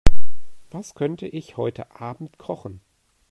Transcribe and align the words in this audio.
Was 0.71 0.95
könnte 0.95 1.27
ich 1.27 1.57
heute 1.57 1.95
Abend 1.95 2.39
kochen? 2.39 2.81